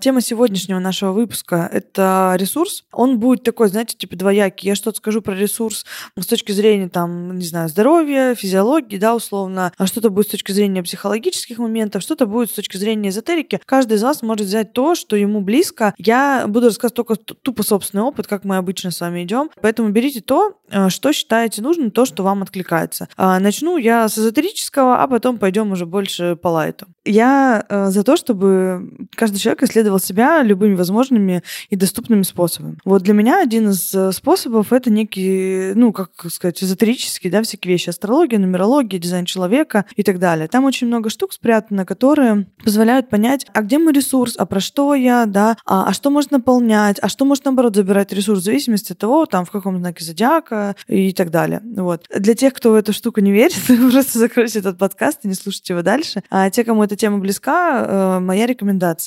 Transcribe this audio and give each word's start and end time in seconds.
Тема 0.00 0.20
сегодняшнего 0.20 0.78
нашего 0.78 1.12
выпуска— 1.12 1.68
это 1.72 2.34
ресурс. 2.38 2.84
Он 2.92 3.18
будет 3.18 3.42
такой, 3.42 3.68
знаете, 3.68 3.96
типа 3.96 4.16
двоякий. 4.16 4.68
Я 4.68 4.74
что-то 4.74 4.98
скажу 4.98 5.22
про 5.22 5.34
ресурс 5.34 5.84
с 6.18 6.26
точки 6.26 6.52
зрения, 6.52 6.88
там, 6.88 7.38
не 7.38 7.44
знаю, 7.44 7.68
здоровья, 7.68 8.34
физиологии, 8.34 8.98
да, 8.98 9.14
условно. 9.14 9.72
А 9.76 9.86
что-то 9.86 10.10
будет 10.10 10.28
с 10.28 10.30
точки 10.30 10.52
зрения 10.52 10.82
психологических 10.82 11.58
моментов, 11.58 12.02
что-то 12.02 12.26
будет 12.26 12.50
с 12.50 12.54
точки 12.54 12.76
зрения 12.76 13.10
эзотерики. 13.10 13.60
Каждый 13.64 13.94
из 13.96 14.02
вас 14.02 14.22
может 14.22 14.46
взять 14.46 14.72
то, 14.72 14.94
что 14.94 15.16
ему 15.16 15.40
близко. 15.40 15.94
Я 15.98 16.46
буду 16.48 16.66
рассказывать 16.66 16.96
только 16.96 17.16
тупо 17.16 17.62
собственный 17.62 18.02
опыт, 18.02 18.26
как 18.26 18.44
мы 18.44 18.56
обычно 18.56 18.90
с 18.90 19.00
вами 19.00 19.24
идем. 19.24 19.50
Поэтому 19.60 19.90
берите 19.90 20.20
то, 20.20 20.58
э, 20.70 20.88
что 20.88 21.12
считаете 21.12 21.62
нужным, 21.62 21.90
то, 21.90 22.04
что 22.04 22.22
вам 22.22 22.42
откликается. 22.42 23.08
А, 23.16 23.38
начну 23.40 23.76
я 23.76 24.08
с 24.08 24.18
эзотерического, 24.18 25.02
а 25.02 25.06
потом 25.06 25.38
пойдем 25.38 25.72
уже 25.72 25.86
больше 25.86 26.36
по 26.36 26.48
лайту. 26.48 26.86
Я 27.04 27.64
э, 27.68 27.86
за 27.90 28.02
то, 28.02 28.16
чтобы 28.16 29.03
каждый 29.14 29.38
человек 29.38 29.62
исследовал 29.62 29.98
себя 29.98 30.42
любыми 30.42 30.74
возможными 30.74 31.42
и 31.70 31.76
доступными 31.76 32.22
способами. 32.22 32.78
Вот 32.84 33.02
для 33.02 33.14
меня 33.14 33.42
один 33.42 33.70
из 33.70 33.94
э, 33.94 34.12
способов 34.12 34.72
это 34.72 34.90
некий, 34.90 35.72
ну, 35.74 35.92
как 35.92 36.10
сказать, 36.30 36.62
эзотерический, 36.62 37.30
да, 37.30 37.42
всякие 37.42 37.72
вещи. 37.72 37.90
Астрология, 37.90 38.38
нумерология, 38.38 38.98
дизайн 38.98 39.24
человека 39.24 39.84
и 39.96 40.02
так 40.02 40.18
далее. 40.18 40.48
Там 40.48 40.64
очень 40.64 40.86
много 40.86 41.10
штук 41.10 41.32
спрятано, 41.32 41.84
которые 41.84 42.46
позволяют 42.62 43.08
понять, 43.08 43.46
а 43.52 43.62
где 43.62 43.78
мой 43.78 43.92
ресурс, 43.92 44.34
а 44.38 44.46
про 44.46 44.60
что 44.60 44.94
я, 44.94 45.26
да, 45.26 45.56
а, 45.64 45.88
а 45.88 45.92
что 45.92 46.10
можно 46.10 46.38
наполнять, 46.38 46.98
а 47.00 47.08
что 47.08 47.24
может, 47.24 47.44
наоборот, 47.44 47.74
забирать 47.74 48.12
ресурс 48.12 48.40
в 48.40 48.44
зависимости 48.44 48.92
от 48.92 48.98
того, 48.98 49.26
там, 49.26 49.44
в 49.44 49.50
каком 49.50 49.78
знаке 49.78 50.04
зодиака 50.04 50.76
и 50.86 51.12
так 51.12 51.30
далее. 51.30 51.60
Вот. 51.76 52.06
Для 52.14 52.34
тех, 52.34 52.52
кто 52.54 52.72
в 52.72 52.74
эту 52.74 52.92
штуку 52.92 53.20
не 53.20 53.32
верит, 53.32 53.56
просто 53.92 54.18
закройте 54.18 54.58
этот 54.58 54.78
подкаст 54.78 55.20
и 55.22 55.28
не 55.28 55.34
слушайте 55.34 55.74
его 55.74 55.82
дальше. 55.82 56.22
А 56.30 56.50
те, 56.50 56.64
кому 56.64 56.82
эта 56.82 56.96
тема 56.96 57.18
близка, 57.18 57.84
э, 57.86 58.20
моя 58.20 58.46
рекомендация. 58.46 59.03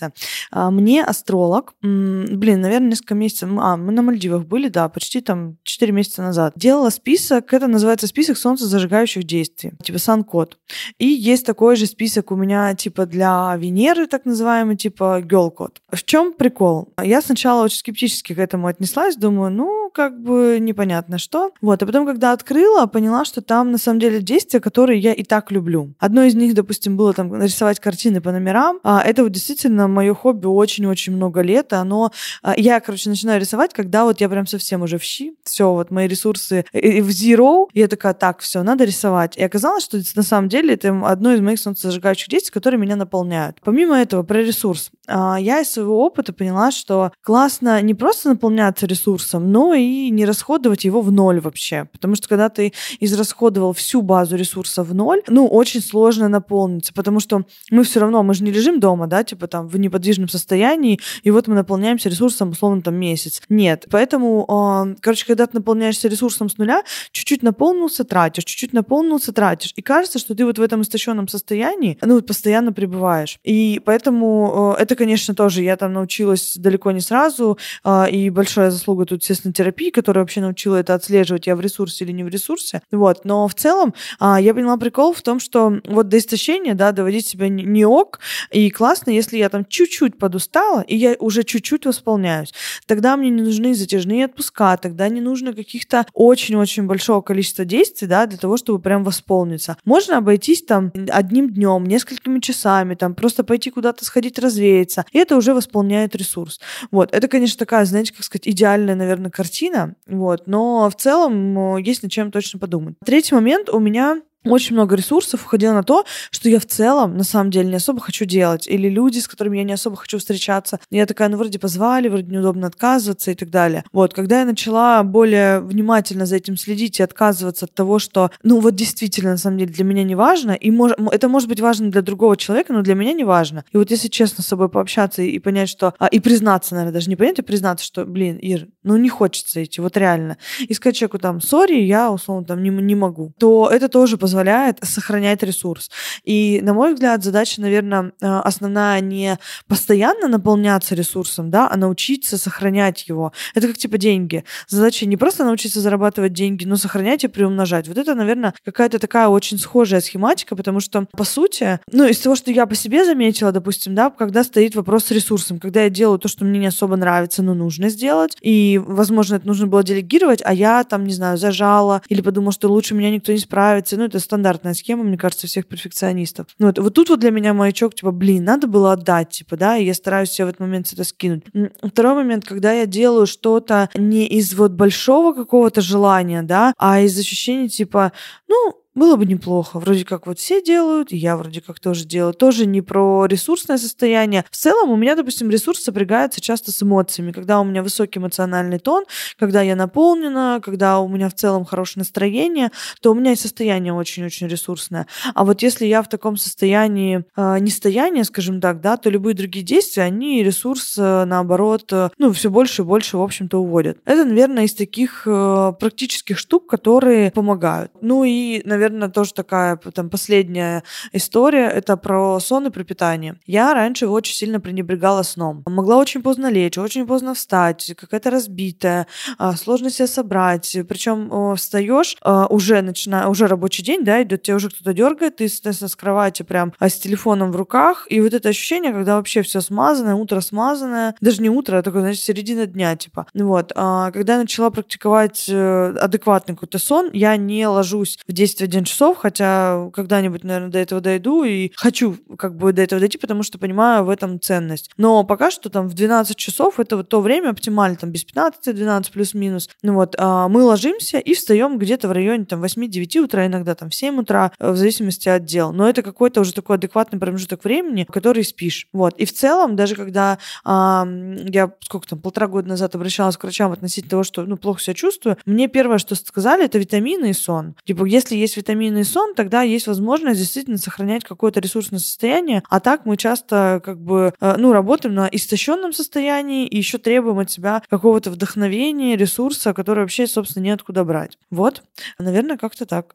А, 0.52 0.72
мне 0.72 1.04
астролог, 1.04 1.74
блин, 1.82 2.62
наверное, 2.62 2.90
несколько 2.90 3.16
месяцев, 3.16 3.50
а, 3.58 3.78
мы 3.78 3.92
на 3.92 4.02
Мальдивах 4.02 4.46
были, 4.46 4.70
да, 4.70 4.90
почти 4.90 5.22
там 5.22 5.58
4 5.64 5.92
месяца 5.92 6.22
назад, 6.22 6.54
делала 6.56 6.90
список, 6.90 7.54
это 7.54 7.68
называется 7.68 8.08
список 8.08 8.38
солнцезажигающих 8.38 9.24
действий, 9.24 9.74
типа 9.84 10.00
сан-код. 10.00 10.58
И 10.98 11.08
есть 11.08 11.46
такой 11.46 11.76
же 11.76 11.86
список 11.86 12.32
у 12.32 12.36
меня, 12.36 12.74
типа, 12.76 13.06
для 13.06 13.56
Венеры, 13.58 14.08
так 14.08 14.26
называемый, 14.26 14.76
типа, 14.76 15.22
гел-код. 15.22 15.82
В 15.92 16.04
чем 16.04 16.34
прикол? 16.34 16.94
Я 17.02 17.22
сначала 17.22 17.64
очень 17.64 17.78
скептически 17.78 18.34
к 18.34 18.40
этому 18.40 18.68
отнеслась, 18.68 19.16
думаю, 19.16 19.52
ну, 19.52 19.90
как 19.94 20.20
бы 20.22 20.58
непонятно 20.60 21.18
что. 21.18 21.52
Вот, 21.62 21.82
а 21.82 21.86
потом, 21.86 22.06
когда 22.06 22.34
открыла, 22.34 22.86
поняла, 22.88 23.26
что 23.26 23.42
там, 23.42 23.72
на 23.72 23.78
самом 23.78 24.00
деле, 24.00 24.22
действия, 24.22 24.60
которые 24.60 25.00
я 25.00 25.14
и 25.14 25.24
так 25.24 25.52
люблю. 25.52 25.94
Одно 26.00 26.24
из 26.24 26.36
них, 26.36 26.54
допустим, 26.54 26.98
было 26.98 27.14
там 27.14 27.30
нарисовать 27.30 27.68
рисовать 27.68 27.80
картины 27.80 28.22
по 28.22 28.32
номерам. 28.32 28.80
А, 28.84 29.02
это 29.02 29.24
вот 29.24 29.32
действительно 29.32 29.87
мое 29.92 30.14
хобби 30.14 30.46
очень-очень 30.46 31.16
много 31.16 31.42
лет. 31.42 31.74
Оно, 31.74 32.12
а, 32.42 32.54
я, 32.58 32.80
короче, 32.80 33.10
начинаю 33.10 33.40
рисовать, 33.40 33.74
когда 33.74 34.06
вот 34.06 34.22
я 34.22 34.30
прям 34.30 34.48
совсем 34.48 34.82
уже 34.82 34.98
в 34.98 35.04
щи. 35.04 35.34
Все, 35.44 35.72
вот 35.72 35.92
мои 35.92 36.08
ресурсы 36.08 36.66
в 36.74 37.10
zero. 37.10 37.68
Я 37.74 37.88
такая, 37.88 38.14
так, 38.14 38.40
все, 38.40 38.64
надо 38.64 38.84
рисовать. 38.84 39.38
И 39.38 39.44
оказалось, 39.44 39.84
что 39.84 40.00
на 40.16 40.24
самом 40.24 40.50
деле 40.50 40.74
это 40.74 41.00
одно 41.06 41.34
из 41.34 41.42
моих 41.42 41.60
солнцезажигающих 41.60 42.30
действий, 42.30 42.52
которые 42.52 42.80
меня 42.80 42.96
наполняют. 42.96 43.58
Помимо 43.64 43.98
этого, 43.98 44.24
про 44.24 44.40
ресурс. 44.42 44.92
А, 45.08 45.38
я 45.40 45.62
из 45.62 45.72
своего 45.72 46.04
опыта 46.04 46.34
поняла, 46.34 46.72
что 46.72 47.12
классно 47.22 47.82
не 47.82 47.94
просто 47.94 48.30
наполняться 48.30 48.86
ресурсом, 48.86 49.52
но 49.52 49.74
и 49.74 50.10
не 50.10 50.26
расходовать 50.26 50.84
его 50.84 51.02
в 51.02 51.12
ноль 51.12 51.40
вообще. 51.40 51.86
Потому 51.92 52.16
что 52.16 52.28
когда 52.28 52.50
ты 52.50 52.74
израсходовал 53.00 53.74
всю 53.74 54.02
базу 54.02 54.36
ресурса 54.36 54.84
в 54.84 54.94
ноль, 54.94 55.22
ну, 55.28 55.48
очень 55.48 55.82
сложно 55.82 56.28
наполниться, 56.28 56.94
потому 56.94 57.20
что 57.20 57.46
мы 57.72 57.84
все 57.84 58.00
равно, 58.00 58.24
мы 58.24 58.34
же 58.34 58.44
не 58.44 58.52
лежим 58.52 58.80
дома, 58.80 59.08
да, 59.08 59.24
типа 59.24 59.48
там 59.48 59.68
в 59.68 59.78
неподвижном 59.78 60.30
состоянии, 60.30 61.00
и 61.24 61.32
вот 61.32 61.48
мы 61.48 61.56
наполняемся 61.56 62.10
ресурсом, 62.10 62.50
условно, 62.50 62.82
там 62.82 62.96
месяц. 62.96 63.42
Нет. 63.50 63.86
Поэтому, 63.90 64.46
э, 64.48 64.96
короче, 65.00 65.26
когда 65.26 65.48
ты 65.48 65.58
наполняешься 65.58 66.08
ресурсом 66.08 66.50
с 66.50 66.58
нуля, 66.58 66.84
чуть-чуть 67.12 67.44
наполнился, 67.44 68.04
тратишь, 68.04 68.44
чуть-чуть 68.44 68.74
наполнился, 68.74 69.32
тратишь. 69.32 69.74
И 69.76 69.82
кажется, 69.82 70.20
что 70.20 70.36
ты 70.36 70.46
вот 70.46 70.58
в 70.58 70.62
этом 70.62 70.82
истощенном 70.82 71.28
состоянии, 71.28 71.98
ну, 72.02 72.16
вот 72.16 72.28
постоянно 72.28 72.74
пребываешь. 72.74 73.40
И 73.44 73.82
поэтому 73.86 74.76
э, 74.78 74.82
это, 74.82 74.97
конечно, 74.98 75.34
тоже 75.34 75.64
я 75.64 75.78
там 75.78 75.94
научилась 75.94 76.56
далеко 76.58 76.92
не 76.92 77.02
сразу, 77.02 77.58
э, 77.84 78.10
и 78.10 78.30
большая 78.30 78.72
заслуга 78.72 79.06
тут, 79.06 79.22
естественно, 79.22 79.54
терапии, 79.54 79.90
которая 79.90 80.24
вообще 80.24 80.42
научила 80.42 80.76
это 80.76 80.94
отслеживать, 80.94 81.48
я 81.48 81.56
в 81.56 81.62
ресурсе 81.62 82.04
или 82.04 82.12
не 82.12 82.24
в 82.24 82.28
ресурсе. 82.28 82.82
Вот. 82.92 83.24
Но 83.24 83.48
в 83.48 83.56
целом 83.56 83.94
э, 84.20 84.36
я 84.42 84.54
поняла 84.54 84.78
прикол 84.78 85.14
в 85.14 85.22
том, 85.22 85.40
что 85.40 85.80
вот 85.86 86.10
до 86.10 86.18
истощения, 86.18 86.74
да, 86.74 86.92
доводить 86.92 87.28
себя 87.28 87.48
не 87.48 87.86
ок, 87.86 88.20
и 88.52 88.70
классно, 88.70 89.12
если 89.12 89.38
я 89.38 89.50
там 89.50 89.66
чуть-чуть 89.66 90.18
подустала, 90.18 90.82
и 90.82 90.96
я 90.96 91.16
уже 91.20 91.44
чуть-чуть 91.44 91.86
восполняюсь. 91.86 92.54
Тогда 92.86 93.16
мне 93.16 93.30
не 93.30 93.42
нужны 93.42 93.76
затяжные 93.76 94.26
отпуска, 94.26 94.78
тогда 94.78 95.08
не 95.10 95.22
нужно 95.22 95.54
каких-то 95.54 96.06
очень-очень 96.14 96.84
большого 96.84 97.22
количества 97.22 97.66
действий, 97.66 98.08
да, 98.08 98.26
для 98.26 98.38
того, 98.38 98.58
чтобы 98.58 98.80
прям 98.80 99.04
восполниться. 99.04 99.78
Можно 99.86 100.18
обойтись 100.18 100.64
там 100.64 100.92
одним 101.10 101.50
днем, 101.50 101.86
несколькими 101.86 102.40
часами, 102.40 102.96
там 102.96 103.16
просто 103.16 103.44
пойти 103.44 103.70
куда-то 103.70 104.06
сходить 104.06 104.40
развеяться, 104.88 105.06
и 105.12 105.20
это 105.20 105.36
уже 105.36 105.54
восполняет 105.54 106.16
ресурс. 106.16 106.60
Вот, 106.92 107.14
это, 107.14 107.28
конечно, 107.28 107.60
такая, 107.60 107.86
знаете, 107.86 108.14
как 108.14 108.24
сказать, 108.24 108.48
идеальная, 108.48 108.96
наверное, 108.96 109.32
картина, 109.32 109.96
вот, 110.08 110.48
но 110.48 110.90
в 110.90 110.96
целом 110.96 111.78
есть 111.78 112.04
над 112.04 112.12
чем 112.12 112.32
точно 112.32 112.60
подумать. 112.60 112.96
Третий 113.06 113.36
момент 113.36 113.70
у 113.70 113.80
меня 113.80 114.22
очень 114.52 114.76
много 114.76 114.96
ресурсов 114.96 115.46
уходило 115.46 115.74
на 115.74 115.84
то, 115.84 116.06
что 116.32 116.50
я 116.50 116.60
в 116.60 116.66
целом, 116.66 117.18
на 117.18 117.24
самом 117.24 117.52
деле, 117.52 117.70
не 117.70 117.76
особо 117.76 118.00
хочу 118.00 118.26
делать. 118.26 118.68
Или 118.68 118.90
люди, 118.90 119.20
с 119.20 119.28
которыми 119.28 119.58
я 119.58 119.64
не 119.64 119.74
особо 119.74 119.96
хочу 119.96 120.18
встречаться. 120.18 120.80
Я 120.90 121.06
такая, 121.06 121.30
ну, 121.30 121.38
вроде 121.38 121.60
позвали, 121.60 122.08
вроде 122.08 122.32
неудобно 122.32 122.68
отказываться 122.68 123.32
и 123.32 123.36
так 123.36 123.50
далее. 123.50 123.84
Вот, 123.92 124.14
когда 124.14 124.40
я 124.40 124.46
начала 124.46 125.04
более 125.04 125.60
внимательно 125.60 126.26
за 126.26 126.38
этим 126.38 126.58
следить 126.58 127.00
и 127.00 127.04
отказываться 127.04 127.66
от 127.66 127.74
того, 127.74 128.00
что, 128.00 128.32
ну, 128.44 128.60
вот 128.60 128.76
действительно, 128.76 129.32
на 129.32 129.38
самом 129.38 129.58
деле, 129.60 129.72
для 129.72 129.84
меня 129.84 130.04
не 130.04 130.16
важно, 130.16 130.52
и 130.52 130.72
мож, 130.72 130.94
это 131.12 131.28
может 131.28 131.50
быть 131.50 131.60
важно 131.60 131.92
для 131.92 132.02
другого 132.02 132.38
человека, 132.38 132.74
но 132.74 132.82
для 132.82 132.96
меня 132.96 133.14
не 133.14 133.24
важно. 133.24 133.64
И 133.72 133.78
вот 133.78 133.92
если 133.92 134.08
честно 134.08 134.44
с 134.44 134.48
собой 134.48 134.70
пообщаться 134.70 135.22
и, 135.22 135.30
и 135.30 135.40
понять, 135.40 135.70
что... 135.70 135.94
А, 136.00 136.08
и 136.08 136.20
признаться, 136.20 136.76
наверное, 136.76 136.94
даже 136.94 137.10
не 137.10 137.16
понять, 137.16 137.40
а 137.40 137.44
признаться, 137.44 137.86
что, 137.86 138.06
блин, 138.06 138.38
Ир, 138.38 138.68
ну, 138.84 138.98
не 138.98 139.10
хочется 139.10 139.64
идти, 139.64 139.82
вот 139.82 139.98
реально. 139.98 140.38
И 140.60 140.74
сказать 140.74 140.96
человеку 140.96 141.20
там, 141.20 141.42
сори, 141.42 141.82
я, 141.82 142.12
условно, 142.12 142.46
там, 142.46 142.64
не, 142.64 142.70
не 142.70 142.96
могу. 142.96 143.34
То 143.38 143.70
это 143.72 143.90
тоже 143.90 144.18
позволяет 144.18 144.37
позволяет 144.38 144.78
сохранять 144.84 145.42
ресурс. 145.42 145.90
И, 146.24 146.60
на 146.62 146.74
мой 146.74 146.94
взгляд, 146.94 147.24
задача, 147.24 147.60
наверное, 147.60 148.12
э, 148.22 148.28
основная 148.28 149.02
не 149.02 149.40
постоянно 149.68 150.28
наполняться 150.28 150.94
ресурсом, 150.94 151.50
да, 151.50 151.68
а 151.72 151.76
научиться 151.76 152.38
сохранять 152.38 153.08
его. 153.10 153.34
Это 153.56 153.68
как 153.68 153.78
типа 153.78 153.98
деньги. 153.98 154.44
Задача 154.68 155.08
не 155.08 155.18
просто 155.18 155.44
научиться 155.44 155.82
зарабатывать 155.82 156.34
деньги, 156.34 156.66
но 156.66 156.78
сохранять 156.78 157.24
и 157.24 157.28
приумножать. 157.28 157.88
Вот 157.88 157.98
это, 157.98 158.14
наверное, 158.14 158.54
какая-то 158.64 159.00
такая 159.00 159.28
очень 159.28 159.58
схожая 159.58 160.02
схематика, 160.02 160.56
потому 160.56 160.82
что, 160.82 161.08
по 161.18 161.24
сути, 161.24 161.80
ну, 161.92 162.06
из 162.06 162.20
того, 162.20 162.36
что 162.36 162.52
я 162.52 162.68
по 162.68 162.76
себе 162.76 163.06
заметила, 163.06 163.52
допустим, 163.52 163.96
да, 163.96 164.12
когда 164.12 164.44
стоит 164.44 164.76
вопрос 164.76 165.06
с 165.06 165.12
ресурсом, 165.12 165.60
когда 165.60 165.82
я 165.82 165.90
делаю 165.90 166.20
то, 166.20 166.28
что 166.28 166.46
мне 166.46 166.60
не 166.60 166.68
особо 166.68 166.96
нравится, 166.96 167.42
но 167.42 167.56
нужно 167.56 167.90
сделать, 167.90 168.38
и, 168.42 168.80
возможно, 168.86 169.36
это 169.36 169.48
нужно 169.48 169.66
было 169.66 169.84
делегировать, 169.84 170.42
а 170.46 170.54
я 170.54 170.84
там, 170.84 171.06
не 171.06 171.14
знаю, 171.14 171.40
зажала 171.40 172.04
или 172.08 172.22
подумала, 172.22 172.52
что 172.52 172.70
лучше 172.70 172.94
меня 172.94 173.10
никто 173.10 173.32
не 173.32 173.40
справится. 173.48 173.98
Ну, 173.98 174.04
это 174.04 174.20
стандартная 174.28 174.74
схема, 174.74 175.04
мне 175.04 175.18
кажется, 175.18 175.48
всех 175.48 175.68
перфекционистов. 175.68 176.48
Ну, 176.60 176.68
вот, 176.68 176.80
вот 176.80 176.94
тут 176.94 177.10
вот 177.10 177.20
для 177.20 177.32
меня 177.32 177.54
маячок, 177.54 177.96
типа, 177.96 178.12
блин, 178.12 178.44
надо 178.44 178.68
было 178.68 178.92
отдать, 178.94 179.30
типа, 179.30 179.56
да, 179.56 179.78
и 179.78 179.86
я 179.86 179.94
стараюсь 179.94 180.32
себе 180.32 180.46
в 180.46 180.50
этот 180.50 180.60
момент 180.60 180.92
это 180.92 181.04
скинуть. 181.04 181.44
Второй 181.82 182.16
момент, 182.16 182.46
когда 182.46 182.74
я 182.74 182.86
делаю 182.86 183.26
что-то 183.26 183.90
не 183.96 184.28
из 184.28 184.54
вот 184.54 184.74
большого 184.74 185.34
какого-то 185.34 185.82
желания, 185.82 186.42
да, 186.42 186.74
а 186.78 187.00
из 187.00 187.18
ощущения, 187.18 187.70
типа, 187.70 188.12
ну, 188.50 188.74
было 188.98 189.16
бы 189.16 189.26
неплохо. 189.26 189.80
Вроде 189.80 190.04
как 190.04 190.28
вот 190.28 190.40
все 190.40 190.62
делают, 190.62 191.12
и 191.12 191.18
я 191.18 191.38
вроде 191.38 191.62
как 191.62 191.80
тоже 191.80 192.04
делаю. 192.06 192.34
Тоже 192.34 192.66
не 192.66 192.82
про 192.82 193.26
ресурсное 193.28 193.78
состояние. 193.78 194.44
В 194.50 194.58
целом 194.58 194.90
у 194.90 194.96
меня, 194.96 195.16
допустим, 195.16 195.50
ресурс 195.50 195.84
сопрягается 195.84 196.42
часто 196.42 196.72
с 196.72 196.82
эмоциями. 196.82 197.32
Когда 197.32 197.60
у 197.60 197.64
меня 197.64 197.84
высокий 197.84 198.20
эмоциональный 198.20 198.80
тон, 198.80 199.06
когда 199.38 199.62
я 199.62 199.76
наполнена, 199.76 200.60
когда 200.64 201.00
у 201.00 201.08
меня 201.08 201.30
в 201.30 201.36
целом 201.36 201.64
хорошее 201.64 202.02
настроение, 202.02 202.72
то 203.02 203.12
у 203.12 203.14
меня 203.14 203.34
и 203.34 203.36
состояние 203.36 203.94
очень-очень 203.94 204.48
ресурсное. 204.48 205.06
А 205.36 205.46
вот 205.46 205.62
если 205.62 205.86
я 205.86 206.02
в 206.02 206.10
таком 206.10 206.36
состоянии 206.36 207.24
э, 207.36 207.60
нестояния, 207.60 208.24
скажем 208.24 208.60
так, 208.60 208.82
да, 208.82 208.98
то 208.98 209.12
любые 209.12 209.36
другие 209.36 209.64
действия, 209.64 210.04
они 210.04 210.44
ресурс, 210.44 210.96
э, 210.98 211.26
наоборот, 211.26 211.92
э, 211.92 212.10
ну, 212.18 212.32
все 212.32 212.50
больше 212.50 212.82
и 212.82 212.86
больше, 212.86 213.18
в 213.18 213.22
общем-то, 213.22 213.60
уводят. 213.62 214.00
Это, 214.06 214.26
наверное, 214.26 214.64
из 214.64 214.74
таких 214.74 215.24
э, 215.28 215.74
практических 215.80 216.40
штук, 216.40 216.68
которые 216.68 217.30
помогают. 217.32 217.92
Ну 218.02 218.24
и, 218.24 218.62
наверное, 218.66 218.87
тоже 219.14 219.34
такая 219.34 219.78
там 219.78 220.10
последняя 220.10 220.84
история, 221.14 221.68
это 221.68 221.98
про 221.98 222.40
сон 222.40 222.68
и 222.68 222.70
про 222.70 222.84
питание. 222.84 223.40
Я 223.46 223.74
раньше 223.74 224.08
очень 224.08 224.36
сильно 224.36 224.60
пренебрегала 224.60 225.24
сном. 225.24 225.64
Могла 225.66 225.98
очень 225.98 226.22
поздно 226.22 226.50
лечь, 226.50 226.78
очень 226.78 227.06
поздно 227.08 227.34
встать, 227.34 227.94
какая-то 227.98 228.30
разбитая, 228.30 229.08
а, 229.38 229.56
сложно 229.56 229.90
себя 229.90 230.08
собрать. 230.08 230.78
Причем 230.88 231.56
встаешь, 231.56 232.18
а, 232.22 232.48
уже 232.48 232.82
начина, 232.82 233.30
уже 233.30 233.48
рабочий 233.48 233.84
день, 233.84 234.04
да, 234.04 234.22
идет, 234.24 234.44
тебя 234.44 234.56
уже 234.56 234.70
кто-то 234.70 234.94
дергает, 234.94 235.38
ты, 235.38 235.50
соответственно, 235.50 235.90
с 235.90 235.96
кровати 235.96 236.44
прям 236.44 236.74
а, 236.80 236.90
с 236.90 236.96
телефоном 236.96 237.52
в 237.52 237.56
руках, 237.56 238.06
и 238.10 238.20
вот 238.22 238.34
это 238.34 238.50
ощущение, 238.50 238.92
когда 238.92 239.16
вообще 239.16 239.42
все 239.42 239.62
смазанное, 239.62 240.16
утро 240.16 240.42
смазанное, 240.42 241.16
даже 241.22 241.42
не 241.42 241.50
утро, 241.50 241.78
а 241.78 241.82
такое, 241.82 242.02
значит, 242.02 242.24
середина 242.24 242.66
дня, 242.66 242.96
типа. 242.96 243.28
Вот. 243.34 243.72
Когда 243.74 244.34
я 244.34 244.40
начала 244.40 244.70
практиковать 244.70 245.46
э, 245.50 245.96
адекватный 246.00 246.56
какой-то 246.56 246.80
сон, 246.80 247.10
я 247.14 247.36
не 247.38 247.68
ложусь 247.68 248.20
в 248.28 248.34
10-11 248.78 248.84
часов, 248.86 249.18
хотя 249.18 249.90
когда-нибудь, 249.94 250.44
наверное, 250.44 250.70
до 250.70 250.80
этого 250.80 251.02
дойду 251.02 251.44
и 251.44 251.72
хочу 251.76 252.18
как 252.38 252.56
бы 252.56 252.74
до 252.74 252.82
этого 252.82 253.00
дойти, 253.00 253.18
потому 253.18 253.44
что 253.44 253.58
понимаю 253.58 254.04
в 254.06 254.10
этом 254.10 254.40
ценность. 254.40 254.92
Но 254.98 255.24
пока 255.24 255.52
что 255.52 255.70
там 255.70 255.88
в 255.88 255.94
12 255.94 256.36
часов 256.36 256.80
это 256.80 256.98
вот 256.98 257.10
то 257.10 257.22
время 257.22 257.50
оптимально, 257.50 257.98
там 257.98 258.12
без 258.12 258.26
15-12 258.26 259.12
плюс-минус. 259.12 259.70
Ну 259.82 259.94
вот, 259.94 260.16
а 260.18 260.48
мы 260.48 260.64
ложимся 260.64 261.20
и 261.20 261.34
встаем 261.34 261.78
где-то 261.78 262.08
в 262.08 262.12
районе 262.12 262.46
там 262.46 262.64
8-9 262.64 263.20
утра, 263.20 263.46
иногда 263.46 263.76
там 263.76 263.90
в 263.90 263.96
7 263.96 264.20
утра, 264.20 264.52
э, 264.60 264.72
в 264.72 264.78
зависимости 264.78 265.30
от 265.30 265.46
дел. 265.46 265.72
Но 265.72 265.88
это 265.88 266.02
какой-то 266.02 266.42
уже 266.42 266.54
такой 266.54 266.76
адекватный 266.78 267.20
промежуток 267.20 267.64
времени, 267.64 268.06
который 268.12 268.44
спишь. 268.44 268.88
Вот. 268.94 269.16
И 269.18 269.26
в 269.26 269.34
целом, 269.34 269.76
даже 269.76 269.96
когда 269.96 270.38
а, 270.64 271.08
я 271.46 271.72
сколько 271.82 272.08
там, 272.08 272.20
полтора 272.20 272.48
года 272.48 272.70
назад 272.70 272.96
обращалась 272.96 273.38
к 273.38 273.44
врачам 273.44 273.72
относительно 273.72 274.12
того, 274.12 274.24
что 274.24 274.44
ну, 274.44 274.58
плохо 274.58 274.82
себя 274.82 274.94
чувствую, 274.94 275.38
мне 275.46 275.68
первое, 275.68 275.98
что 275.98 276.16
сказали, 276.16 276.66
это 276.66 276.78
витамины 276.78 277.32
и 277.32 277.34
сон. 277.34 277.76
Типа, 277.86 278.06
если 278.06 278.36
есть 278.36 278.57
витамины 278.58 279.00
и 279.00 279.04
сон, 279.04 279.34
тогда 279.36 279.62
есть 279.62 279.88
возможность 279.88 280.40
действительно 280.40 280.78
сохранять 280.78 281.24
какое-то 281.24 281.60
ресурсное 281.60 282.00
состояние, 282.00 282.64
а 282.70 282.80
так 282.80 283.06
мы 283.06 283.18
часто 283.18 283.82
как 283.84 284.00
бы, 284.02 284.34
э, 284.40 284.56
ну, 284.58 284.74
работаем 284.74 285.16
на 285.16 285.28
истощенном 285.28 285.94
состоянии 285.94 286.68
и 286.68 286.78
еще 286.78 286.98
требуем 286.98 287.40
от 287.40 287.52
себя 287.52 287.82
какого-то 287.90 288.32
вдохновения, 288.32 289.16
ресурса, 289.16 289.74
который 289.74 290.00
вообще, 290.00 290.28
собственно, 290.28 290.66
неоткуда 290.66 291.04
брать. 291.04 291.38
Вот, 291.50 291.84
наверное, 292.20 292.58
как-то 292.58 292.86
так. 292.86 293.14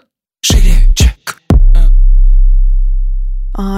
Шире, 0.40 0.72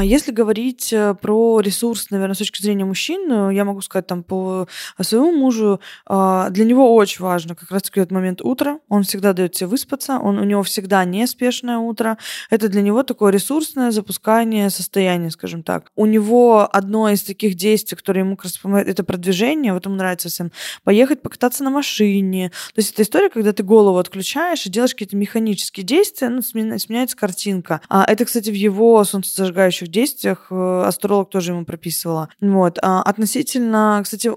если 0.02 0.30
говорить 0.32 0.92
э, 0.92 1.14
про 1.14 1.60
ресурс, 1.60 2.10
наверное, 2.10 2.34
с 2.34 2.38
точки 2.38 2.62
зрения 2.62 2.84
мужчин, 2.84 3.30
э, 3.30 3.54
я 3.54 3.64
могу 3.64 3.80
сказать 3.80 4.06
там 4.06 4.22
по 4.22 4.68
своему 5.00 5.32
мужу, 5.32 5.80
а, 6.06 6.50
для 6.50 6.64
него 6.64 6.94
очень 6.94 7.22
важно 7.22 7.54
как 7.54 7.70
раз-таки 7.70 8.00
этот 8.00 8.12
момент 8.12 8.40
утра. 8.42 8.78
Он 8.88 9.02
всегда 9.02 9.32
дает 9.32 9.56
себе 9.56 9.68
выспаться, 9.68 10.18
он, 10.18 10.38
у 10.38 10.44
него 10.44 10.62
всегда 10.62 11.04
неспешное 11.04 11.78
утро. 11.78 12.18
Это 12.50 12.68
для 12.68 12.82
него 12.82 13.02
такое 13.02 13.32
ресурсное 13.32 13.90
запускание 13.90 14.70
состояния, 14.70 15.30
скажем 15.30 15.62
так. 15.62 15.90
У 15.96 16.06
него 16.06 16.68
одно 16.72 17.08
из 17.08 17.22
таких 17.22 17.54
действий, 17.54 17.96
которое 17.96 18.20
ему 18.20 18.36
как 18.36 18.44
раз 18.44 18.58
помогает, 18.58 18.88
это 18.88 19.04
продвижение, 19.04 19.72
вот 19.72 19.86
ему 19.86 19.96
нравится 19.96 20.28
всем, 20.28 20.52
поехать 20.84 21.22
покататься 21.22 21.64
на 21.64 21.70
машине. 21.70 22.50
То 22.74 22.80
есть 22.80 22.92
это 22.92 23.02
история, 23.02 23.30
когда 23.30 23.52
ты 23.52 23.62
голову 23.62 23.98
отключаешь 23.98 24.66
и 24.66 24.70
делаешь 24.70 24.92
какие-то 24.92 25.16
механические 25.16 25.84
действия, 25.84 26.28
ну, 26.28 26.42
сменяется 26.42 27.16
картинка. 27.16 27.80
А 27.88 28.04
это, 28.04 28.24
кстати, 28.24 28.50
в 28.50 28.54
его 28.54 29.02
солнцезажигающем 29.04 29.64
отвлекающих 29.74 29.88
действиях 29.88 30.46
э, 30.50 30.82
астролог 30.86 31.30
тоже 31.30 31.52
ему 31.52 31.64
прописывала. 31.64 32.28
Вот. 32.40 32.78
А 32.82 33.02
относительно, 33.02 34.00
кстати, 34.02 34.30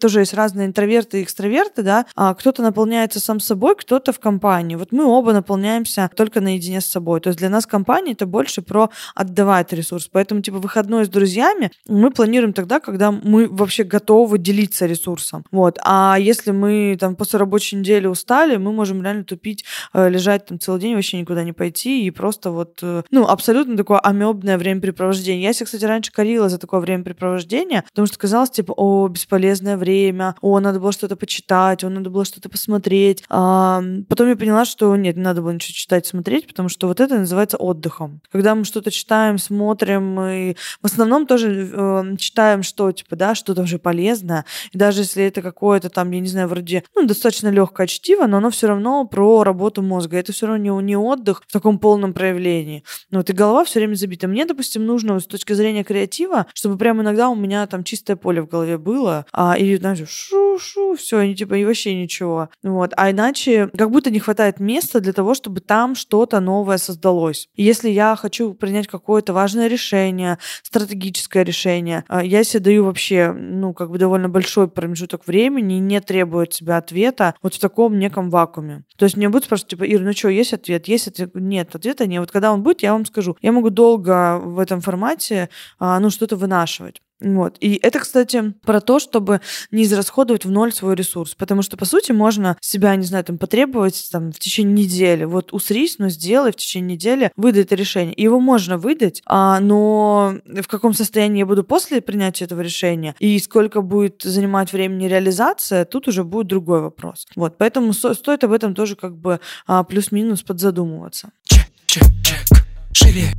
тоже 0.00 0.20
есть 0.20 0.34
разные 0.34 0.66
интроверты 0.66 1.20
и 1.20 1.22
экстраверты, 1.22 1.82
да, 1.82 2.06
а 2.16 2.34
кто-то 2.34 2.62
наполняется 2.62 3.20
сам 3.20 3.40
собой, 3.40 3.76
кто-то 3.76 4.12
в 4.12 4.20
компании. 4.20 4.76
Вот 4.76 4.92
мы 4.92 5.04
оба 5.04 5.32
наполняемся 5.32 6.10
только 6.16 6.40
наедине 6.40 6.80
с 6.80 6.86
собой. 6.86 7.20
То 7.20 7.28
есть 7.28 7.38
для 7.38 7.48
нас 7.48 7.66
компания 7.66 8.12
это 8.12 8.26
больше 8.26 8.62
про 8.62 8.90
отдавать 9.14 9.72
ресурс. 9.72 10.08
Поэтому, 10.12 10.42
типа, 10.42 10.58
выходной 10.58 11.04
с 11.04 11.08
друзьями 11.08 11.70
мы 11.88 12.10
планируем 12.10 12.52
тогда, 12.52 12.80
когда 12.80 13.10
мы 13.10 13.48
вообще 13.48 13.84
готовы 13.84 14.38
делиться 14.38 14.86
ресурсом. 14.86 15.44
Вот. 15.52 15.78
А 15.84 16.16
если 16.18 16.52
мы 16.52 16.96
там 16.98 17.16
после 17.16 17.38
рабочей 17.38 17.76
недели 17.76 18.06
устали, 18.06 18.56
мы 18.56 18.72
можем 18.72 19.02
реально 19.02 19.24
тупить, 19.24 19.64
э, 19.94 20.08
лежать 20.08 20.46
там 20.46 20.58
целый 20.58 20.80
день, 20.80 20.94
вообще 20.94 21.18
никуда 21.18 21.44
не 21.44 21.52
пойти 21.52 22.06
и 22.06 22.10
просто 22.10 22.50
вот, 22.50 22.78
э, 22.82 23.02
ну, 23.10 23.26
абсолютно 23.26 23.76
такое 23.76 23.98
амебное 23.98 24.58
время 24.58 24.69
времяпрепровождение. 24.70 25.44
Я 25.44 25.52
себя, 25.52 25.66
кстати, 25.66 25.84
раньше 25.84 26.12
корила 26.12 26.48
за 26.48 26.58
такое 26.58 26.80
времяпрепровождение, 26.80 27.84
потому 27.88 28.06
что 28.06 28.18
казалось, 28.18 28.50
типа, 28.50 28.72
о, 28.76 29.08
бесполезное 29.08 29.76
время, 29.76 30.34
о, 30.40 30.60
надо 30.60 30.80
было 30.80 30.92
что-то 30.92 31.16
почитать, 31.16 31.84
о, 31.84 31.90
надо 31.90 32.10
было 32.10 32.24
что-то 32.24 32.48
посмотреть. 32.48 33.24
А, 33.28 33.82
потом 34.08 34.28
я 34.28 34.36
поняла, 34.36 34.64
что 34.64 34.94
нет, 34.96 35.16
не 35.16 35.22
надо 35.22 35.42
было 35.42 35.50
ничего 35.50 35.74
читать, 35.74 36.06
смотреть, 36.06 36.46
потому 36.46 36.68
что 36.68 36.86
вот 36.86 37.00
это 37.00 37.18
называется 37.18 37.56
отдыхом. 37.56 38.20
Когда 38.30 38.54
мы 38.54 38.64
что-то 38.64 38.90
читаем, 38.90 39.38
смотрим, 39.38 40.20
и 40.20 40.56
в 40.82 40.86
основном 40.86 41.26
тоже 41.26 41.70
э, 41.72 42.16
читаем 42.18 42.62
что, 42.62 42.92
типа, 42.92 43.16
да, 43.16 43.34
что-то 43.34 43.62
уже 43.62 43.78
полезное. 43.78 44.44
И 44.72 44.78
даже 44.78 45.00
если 45.02 45.24
это 45.24 45.42
какое-то 45.42 45.90
там, 45.90 46.10
я 46.10 46.20
не 46.20 46.28
знаю, 46.28 46.48
вроде, 46.48 46.84
ну, 46.94 47.06
достаточно 47.06 47.48
легкое 47.48 47.86
чтиво, 47.86 48.26
но 48.26 48.38
оно 48.38 48.50
все 48.50 48.68
равно 48.68 49.04
про 49.06 49.44
работу 49.44 49.82
мозга. 49.82 50.18
Это 50.18 50.32
все 50.32 50.46
равно 50.46 50.62
не, 50.62 50.84
не 50.84 50.96
отдых 50.96 51.42
в 51.46 51.52
таком 51.52 51.78
полном 51.78 52.12
проявлении. 52.12 52.84
Ну, 53.10 53.18
вот 53.18 53.30
и 53.30 53.32
голова 53.32 53.64
все 53.64 53.80
время 53.80 53.94
забита. 53.94 54.28
Мне, 54.28 54.44
допустим, 54.60 54.84
нужно 54.84 55.14
вот 55.14 55.22
с 55.22 55.26
точки 55.26 55.54
зрения 55.54 55.84
креатива, 55.84 56.44
чтобы 56.52 56.76
прям 56.76 57.00
иногда 57.00 57.30
у 57.30 57.34
меня 57.34 57.66
там 57.66 57.82
чистое 57.82 58.16
поле 58.16 58.42
в 58.42 58.46
голове 58.46 58.76
было, 58.76 59.24
а, 59.32 59.56
и, 59.56 59.74
знаешь, 59.76 60.06
шу-шу, 60.06 60.96
все, 60.96 61.22
и 61.22 61.34
типа, 61.34 61.54
и 61.54 61.64
вообще 61.64 61.94
ничего. 61.94 62.50
Вот. 62.62 62.92
А 62.98 63.10
иначе 63.10 63.70
как 63.74 63.90
будто 63.90 64.10
не 64.10 64.18
хватает 64.18 64.60
места 64.60 65.00
для 65.00 65.14
того, 65.14 65.32
чтобы 65.32 65.60
там 65.60 65.94
что-то 65.94 66.40
новое 66.40 66.76
создалось. 66.76 67.48
И 67.54 67.62
если 67.62 67.88
я 67.88 68.16
хочу 68.16 68.52
принять 68.52 68.86
какое-то 68.86 69.32
важное 69.32 69.66
решение, 69.66 70.36
стратегическое 70.62 71.42
решение, 71.42 72.04
а, 72.08 72.22
я 72.22 72.44
себе 72.44 72.60
даю 72.60 72.84
вообще, 72.84 73.32
ну, 73.32 73.72
как 73.72 73.90
бы 73.90 73.96
довольно 73.96 74.28
большой 74.28 74.68
промежуток 74.68 75.26
времени 75.26 75.78
и 75.78 75.80
не 75.80 76.02
требую 76.02 76.42
от 76.42 76.52
себя 76.52 76.76
ответа 76.76 77.34
вот 77.42 77.54
в 77.54 77.58
таком 77.58 77.98
неком 77.98 78.28
вакууме. 78.28 78.84
То 78.98 79.06
есть 79.06 79.16
мне 79.16 79.30
будут 79.30 79.46
спрашивать, 79.46 79.70
типа, 79.70 79.84
Ир, 79.84 80.02
ну 80.02 80.12
что, 80.12 80.28
есть 80.28 80.52
ответ? 80.52 80.86
Есть 80.86 81.08
ответ? 81.08 81.30
Нет, 81.34 81.74
ответа 81.74 82.06
нет. 82.06 82.20
Вот 82.20 82.30
когда 82.30 82.52
он 82.52 82.62
будет, 82.62 82.82
я 82.82 82.92
вам 82.92 83.06
скажу. 83.06 83.38
Я 83.40 83.52
могу 83.52 83.70
долго 83.70 84.38
в 84.50 84.58
этом 84.58 84.80
формате, 84.80 85.48
а, 85.78 85.98
ну, 86.00 86.10
что-то 86.10 86.36
вынашивать. 86.36 87.00
Вот. 87.20 87.56
И 87.60 87.78
это, 87.82 87.98
кстати, 87.98 88.54
про 88.62 88.80
то, 88.80 88.98
чтобы 88.98 89.40
не 89.70 89.84
израсходовать 89.84 90.44
в 90.44 90.50
ноль 90.50 90.72
свой 90.72 90.94
ресурс. 90.94 91.34
Потому 91.34 91.62
что, 91.62 91.76
по 91.76 91.84
сути, 91.84 92.12
можно 92.12 92.56
себя, 92.60 92.96
не 92.96 93.04
знаю, 93.04 93.24
там, 93.24 93.38
потребовать 93.38 94.08
там, 94.10 94.32
в 94.32 94.38
течение 94.38 94.86
недели. 94.86 95.24
Вот 95.24 95.52
усрись, 95.52 95.98
но 95.98 96.08
сделай 96.08 96.52
в 96.52 96.56
течение 96.56 96.96
недели, 96.96 97.30
выдай 97.36 97.62
это 97.62 97.74
решение. 97.74 98.14
Его 98.16 98.40
можно 98.40 98.78
выдать, 98.78 99.22
а, 99.26 99.60
но 99.60 100.36
в 100.46 100.66
каком 100.66 100.94
состоянии 100.94 101.40
я 101.40 101.46
буду 101.46 101.62
после 101.62 102.00
принятия 102.00 102.44
этого 102.44 102.60
решения 102.62 103.14
и 103.18 103.38
сколько 103.38 103.82
будет 103.82 104.22
занимать 104.22 104.72
времени 104.72 105.06
реализация, 105.06 105.84
тут 105.84 106.08
уже 106.08 106.24
будет 106.24 106.46
другой 106.46 106.80
вопрос. 106.80 107.26
Вот. 107.36 107.58
Поэтому 107.58 107.92
со- 107.92 108.14
стоит 108.14 108.44
об 108.44 108.52
этом 108.52 108.74
тоже 108.74 108.96
как 108.96 109.16
бы 109.16 109.40
а, 109.66 109.84
плюс-минус 109.84 110.42
подзадумываться. 110.42 111.30
Чек, 111.44 111.66
чек, 111.86 112.04
чек. 112.22 112.46
Шире. 112.92 113.32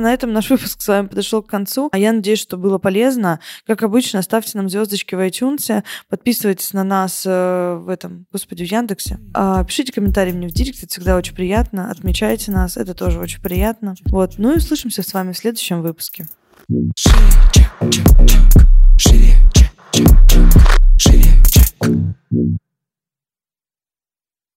На 0.00 0.14
этом 0.14 0.32
наш 0.32 0.48
выпуск 0.48 0.80
с 0.80 0.88
вами 0.88 1.08
подошел 1.08 1.42
к 1.42 1.46
концу. 1.46 1.90
А 1.92 1.98
я 1.98 2.12
надеюсь, 2.12 2.38
что 2.38 2.56
было 2.56 2.78
полезно. 2.78 3.38
Как 3.66 3.82
обычно, 3.82 4.22
ставьте 4.22 4.56
нам 4.56 4.70
звездочки 4.70 5.14
в 5.14 5.18
iTunes, 5.18 5.84
подписывайтесь 6.08 6.72
на 6.72 6.84
нас 6.84 7.24
э, 7.26 7.74
в 7.74 7.86
этом, 7.90 8.26
господи, 8.32 8.64
в 8.64 8.72
Яндексе. 8.72 9.20
А, 9.34 9.62
пишите 9.62 9.92
комментарии 9.92 10.32
мне 10.32 10.48
в 10.48 10.52
директ, 10.52 10.78
это 10.78 10.88
всегда 10.88 11.16
очень 11.16 11.34
приятно. 11.34 11.90
Отмечайте 11.90 12.50
нас, 12.50 12.78
это 12.78 12.94
тоже 12.94 13.18
очень 13.18 13.42
приятно. 13.42 13.94
Вот. 14.06 14.36
Ну 14.38 14.54
и 14.54 14.56
услышимся 14.56 15.02
с 15.02 15.12
вами 15.12 15.32
в 15.32 15.36
следующем 15.36 15.82
выпуске. 15.82 16.26
Шире, 18.96 19.34
чек. 19.52 19.70